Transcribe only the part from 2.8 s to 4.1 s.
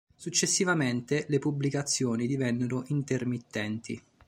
intermittenti.